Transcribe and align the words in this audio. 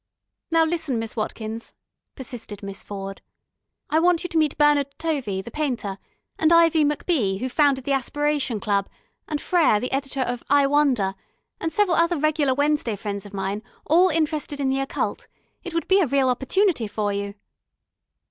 "Now 0.49 0.65
listen, 0.65 0.97
Miss 0.97 1.15
Watkins," 1.15 1.75
persisted 2.15 2.63
Miss 2.63 2.81
Ford. 2.81 3.21
"I 3.91 3.99
want 3.99 4.23
you 4.23 4.29
to 4.29 4.37
meet 4.39 4.57
Bernard 4.57 4.87
Tovey, 4.97 5.43
the 5.43 5.51
painter, 5.51 5.99
and 6.39 6.51
Ivy 6.51 6.83
MacBee, 6.83 7.37
who 7.39 7.47
founded 7.49 7.83
the 7.83 7.91
Aspiration 7.91 8.59
Club, 8.59 8.89
and 9.27 9.39
Frere, 9.39 9.79
the 9.79 9.91
editor 9.91 10.21
of 10.21 10.41
I 10.49 10.65
Wonder, 10.65 11.13
and 11.59 11.71
several 11.71 11.97
other 11.97 12.17
regular 12.17 12.55
Wednesday 12.55 12.95
friends 12.95 13.27
of 13.27 13.33
mine, 13.35 13.61
all 13.85 14.09
interested 14.09 14.59
in 14.59 14.69
the 14.69 14.79
Occult. 14.79 15.27
It 15.63 15.75
would 15.75 15.87
be 15.87 15.99
a 15.99 16.07
real 16.07 16.29
opportunity 16.29 16.87
for 16.87 17.13
you." 17.13 17.35